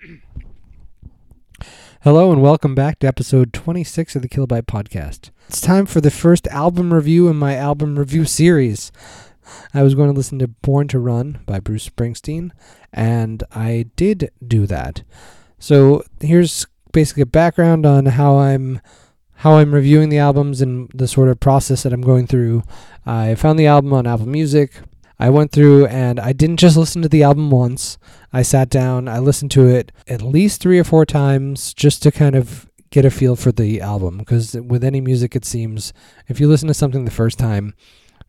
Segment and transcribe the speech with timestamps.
[2.02, 5.30] Hello and welcome back to episode 26 of the Kilobyte Podcast.
[5.48, 8.90] It's time for the first album review in my album review series.
[9.74, 12.50] I was going to listen to Born to Run by Bruce Springsteen,
[12.92, 15.02] and I did do that.
[15.58, 18.80] So here's basically a background on how I'm
[19.34, 22.62] how I'm reviewing the albums and the sort of process that I'm going through.
[23.04, 24.80] I found the album on Apple Music.
[25.20, 27.98] I went through and I didn't just listen to the album once.
[28.32, 32.10] I sat down, I listened to it at least three or four times just to
[32.10, 34.16] kind of get a feel for the album.
[34.16, 35.92] Because with any music, it seems
[36.26, 37.74] if you listen to something the first time,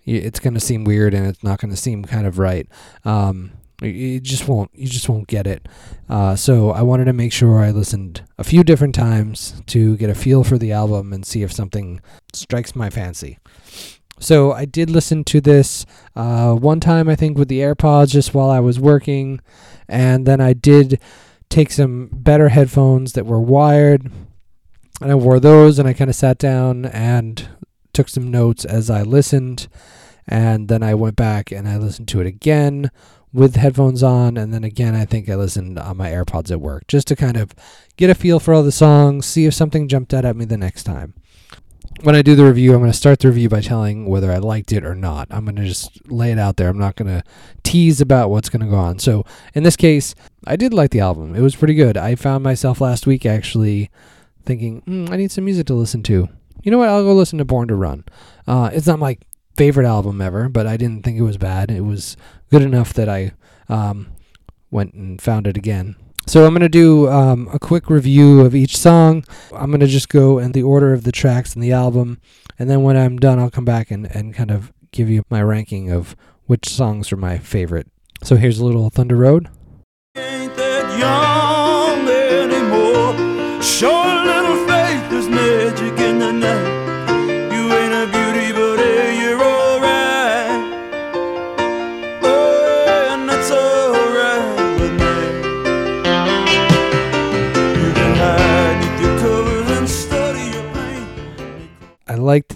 [0.05, 2.67] it's going to seem weird and it's not going to seem kind of right.
[3.05, 5.67] Um, you just won't you just won't get it
[6.07, 10.09] uh, so i wanted to make sure i listened a few different times to get
[10.09, 11.99] a feel for the album and see if something
[12.31, 13.39] strikes my fancy
[14.21, 15.85] so I did listen to this
[16.15, 19.41] uh, one time, I think, with the AirPods just while I was working.
[19.89, 21.01] And then I did
[21.49, 24.11] take some better headphones that were wired.
[25.01, 27.49] And I wore those and I kind of sat down and
[27.93, 29.67] took some notes as I listened.
[30.27, 32.91] And then I went back and I listened to it again
[33.33, 34.37] with headphones on.
[34.37, 37.37] And then again, I think I listened on my AirPods at work just to kind
[37.37, 37.55] of
[37.97, 40.57] get a feel for all the songs, see if something jumped out at me the
[40.57, 41.15] next time
[42.01, 44.37] when I do the review, I'm going to start the review by telling whether I
[44.37, 45.27] liked it or not.
[45.29, 46.69] I'm going to just lay it out there.
[46.69, 47.23] I'm not going to
[47.63, 48.99] tease about what's going to go on.
[48.99, 50.15] So, in this case,
[50.47, 51.35] I did like the album.
[51.35, 51.97] It was pretty good.
[51.97, 53.91] I found myself last week actually
[54.45, 56.27] thinking, mm, I need some music to listen to.
[56.63, 56.89] You know what?
[56.89, 58.05] I'll go listen to Born to Run.
[58.47, 59.17] Uh, it's not my
[59.55, 61.69] favorite album ever, but I didn't think it was bad.
[61.71, 62.17] It was
[62.49, 63.33] good enough that I
[63.69, 64.11] um,
[64.69, 65.95] went and found it again.
[66.27, 69.25] So I'm going to do um, a quick review of each song.
[69.53, 72.21] I'm going to just go in the order of the tracks in the album.
[72.57, 75.41] And then when I'm done, I'll come back and, and kind of give you my
[75.41, 77.87] ranking of which songs are my favorite.
[78.23, 79.49] So here's a little Thunder Road.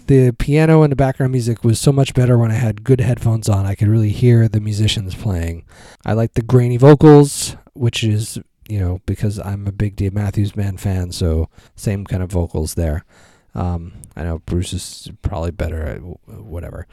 [0.08, 3.50] The piano and the background music was so much better when I had good headphones
[3.50, 3.66] on.
[3.66, 5.66] I could really hear the musicians playing.
[6.06, 10.52] I like the grainy vocals, which is, you know, because I'm a big Dave Matthews
[10.54, 13.06] Band fan, so same kind of vocals there.
[13.54, 16.88] Um, I know Bruce is probably better at whatever.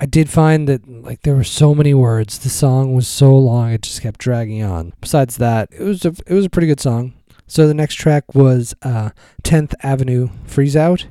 [0.00, 2.38] I did find that like there were so many words.
[2.38, 4.94] The song was so long; it just kept dragging on.
[5.00, 7.12] Besides that, it was a it was a pretty good song.
[7.46, 9.10] So the next track was uh,
[9.42, 11.06] 10th Avenue Freeze Out.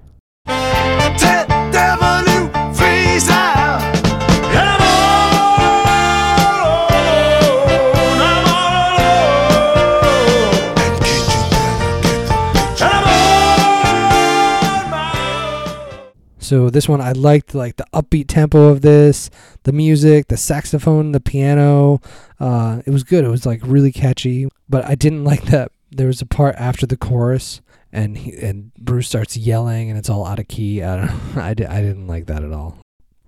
[16.47, 19.29] So this one I liked like the upbeat tempo of this,
[19.63, 21.99] the music, the saxophone, the piano.
[22.39, 23.25] Uh, it was good.
[23.25, 24.47] It was like really catchy.
[24.69, 27.59] But I didn't like that there was a part after the chorus
[27.91, 30.81] and he, and Bruce starts yelling and it's all out of key.
[30.81, 32.77] I don't I, di- I didn't like that at all.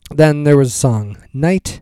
[0.09, 1.81] Then there was a song Night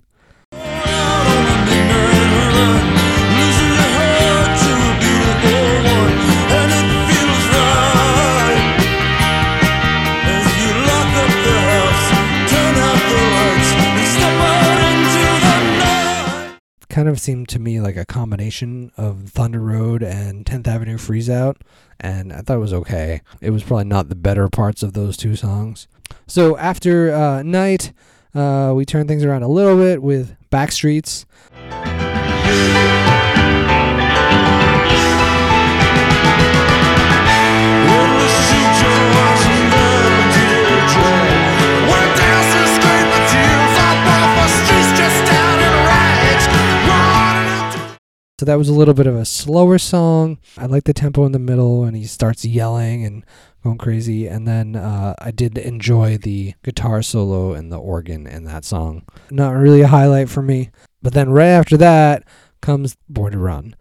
[17.07, 21.29] kind of seemed to me like a combination of Thunder Road and 10th Avenue Freeze
[21.29, 21.61] Out,
[22.01, 23.21] and I thought it was okay.
[23.39, 25.87] It was probably not the better parts of those two songs.
[26.25, 27.93] So after uh, Night,
[28.35, 31.23] uh, we turn things around a little bit with Backstreets.
[48.47, 50.37] That was a little bit of a slower song.
[50.57, 53.25] I like the tempo in the middle, and he starts yelling and
[53.61, 54.25] going crazy.
[54.25, 59.03] And then uh, I did enjoy the guitar solo and the organ in that song.
[59.29, 60.69] Not really a highlight for me.
[61.01, 62.23] But then right after that
[62.61, 63.75] comes Born to Run.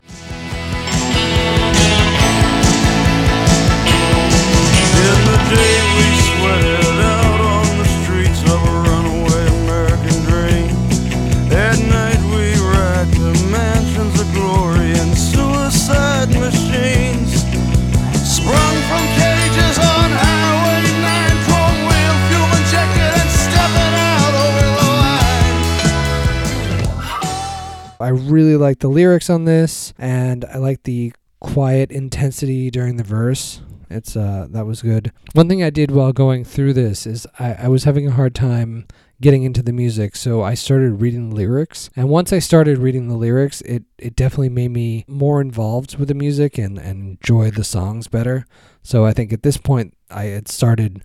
[28.17, 33.61] Really like the lyrics on this, and I like the quiet intensity during the verse.
[33.89, 35.13] It's uh that was good.
[35.35, 38.35] One thing I did while going through this is I, I was having a hard
[38.35, 38.87] time
[39.21, 41.89] getting into the music, so I started reading the lyrics.
[41.97, 46.09] And once I started reading the lyrics, it, it definitely made me more involved with
[46.09, 48.45] the music and, and enjoy the songs better.
[48.83, 51.03] So I think at this point I had started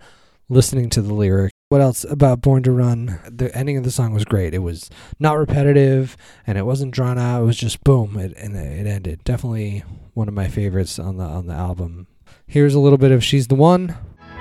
[0.48, 1.54] listening to the lyrics.
[1.72, 3.18] What else about Born to Run?
[3.26, 4.52] The ending of the song was great.
[4.52, 7.40] It was not repetitive and it wasn't drawn out.
[7.40, 9.24] It was just boom, it, and it ended.
[9.24, 9.82] Definitely
[10.12, 12.08] one of my favorites on the on the album.
[12.46, 13.96] Here's a little bit of She's the One.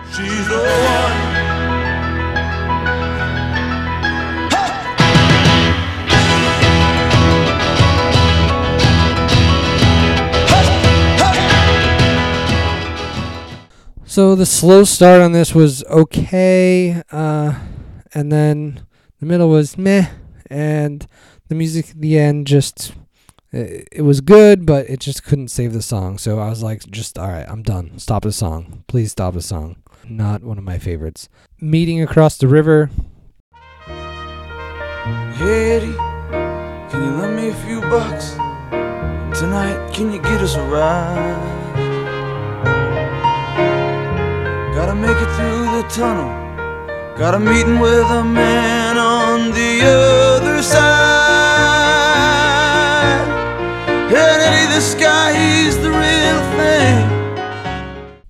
[0.07, 1.50] She's the one.
[14.11, 17.57] So the slow start on this was okay, uh,
[18.13, 18.85] and then
[19.21, 20.09] the middle was meh,
[20.49, 21.07] and
[21.47, 22.91] the music at the end just
[23.53, 26.17] it, was good, but it just couldn't save the song.
[26.17, 27.97] So I was like, just all right, I'm done.
[27.99, 29.77] Stop the song, please stop the song.
[30.03, 31.29] Not one of my favorites.
[31.61, 32.89] Meeting across the river.
[33.85, 35.95] Hey Eddie,
[36.91, 38.31] can you lend me a few bucks
[39.39, 39.89] tonight?
[39.93, 41.60] Can you get us a ride?
[44.91, 46.27] Gotta make it through the tunnel.
[47.17, 51.31] Got a meeting with a man on the other side.
[55.33, 58.21] He's the real thing.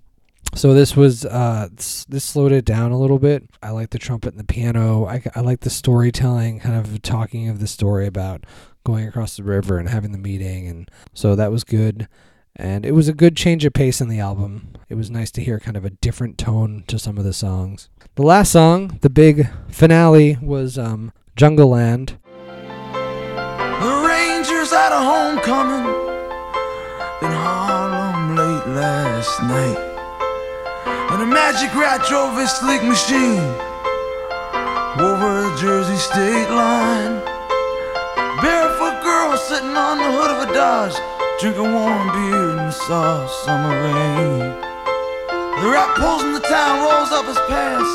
[0.54, 3.50] So this was uh, this, this slowed it down a little bit.
[3.64, 5.08] I like the trumpet and the piano.
[5.08, 8.46] I, I like the storytelling, kind of talking of the story about
[8.84, 12.08] going across the river and having the meeting, and so that was good
[12.56, 14.74] and it was a good change of pace in the album.
[14.90, 17.90] It was nice to hear kind of a different tone to some of the songs.
[18.16, 22.18] The last song, the big finale, was um, Jungleland.
[23.82, 25.88] The Rangers had a homecoming
[27.22, 29.88] in Harlem late last night.
[31.12, 33.40] And a magic rat drove his sleek machine
[35.00, 37.24] over the Jersey state line.
[38.42, 40.96] Barefoot girl sitting on the hood of a Dodge
[41.42, 44.38] Drinking warm beer in the soft summer rain.
[45.60, 47.90] The rat pulls in the town, rolls up his pants.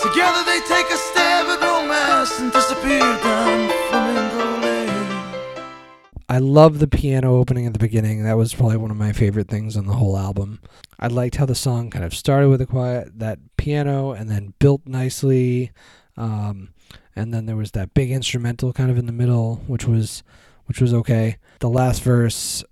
[0.00, 5.54] Together they take a stab at romance and disappear down Flamingo Lane.
[6.28, 8.22] I love the piano opening at the beginning.
[8.22, 10.60] That was probably one of my favorite things on the whole album.
[11.00, 14.54] I liked how the song kind of started with a quiet that piano and then
[14.60, 15.72] built nicely.
[16.16, 16.68] Um,
[17.16, 20.22] and then there was that big instrumental kind of in the middle, which was
[20.66, 21.38] which was okay.
[21.58, 22.62] The last verse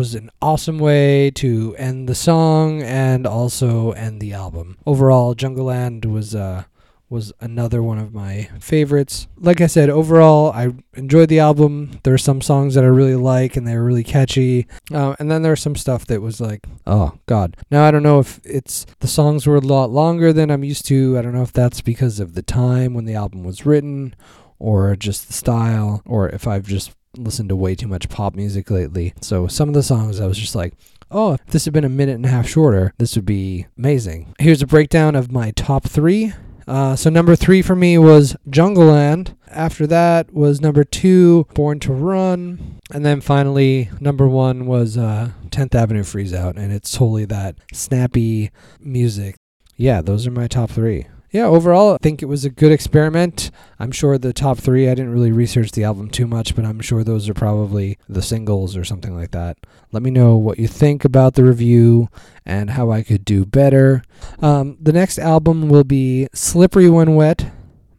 [0.00, 4.78] was an awesome way to end the song and also end the album.
[4.86, 6.64] Overall, Jungleland was uh,
[7.10, 9.26] was another one of my favorites.
[9.36, 11.98] Like I said, overall, I enjoyed the album.
[12.04, 14.68] There are some songs that I really like and they're really catchy.
[14.92, 17.56] Uh, and then there's some stuff that was like, oh, God.
[17.70, 20.86] Now, I don't know if it's the songs were a lot longer than I'm used
[20.86, 21.18] to.
[21.18, 24.14] I don't know if that's because of the time when the album was written
[24.60, 28.70] or just the style or if I've just listened to way too much pop music
[28.70, 29.14] lately.
[29.20, 30.74] So some of the songs I was just like,
[31.10, 34.32] oh, if this had been a minute and a half shorter, this would be amazing.
[34.38, 36.32] Here's a breakdown of my top three.
[36.70, 39.34] Uh, so number three for me was Jungleland.
[39.48, 45.32] After that was number two, Born to Run, and then finally number one was uh,
[45.48, 49.34] 10th Avenue Freeze Out, and it's totally that snappy music.
[49.76, 53.50] Yeah, those are my top three yeah, overall, I think it was a good experiment.
[53.78, 56.80] I'm sure the top three, I didn't really research the album too much, but I'm
[56.80, 59.56] sure those are probably the singles or something like that.
[59.92, 62.08] Let me know what you think about the review
[62.44, 64.02] and how I could do better.
[64.40, 67.52] Um, the next album will be Slippery When Wet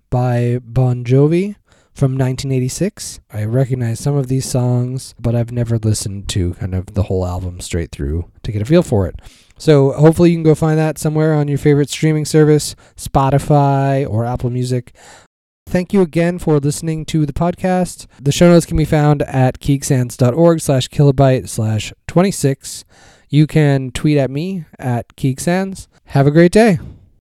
[0.10, 1.56] by Bon Jovi
[1.94, 3.22] from 1986.
[3.32, 7.26] I recognize some of these songs, but I've never listened to kind of the whole
[7.26, 9.20] album straight through to get a feel for it.
[9.62, 14.25] So hopefully you can go find that somewhere on your favorite streaming service, Spotify or
[14.25, 14.91] Apple Music.
[15.68, 18.08] Thank you again for listening to the podcast.
[18.20, 22.86] The show notes can be found at keegsans.org slash kilobyte slash 26.
[23.30, 25.88] You can tweet at me at keegsans.
[26.06, 26.80] Have a great day.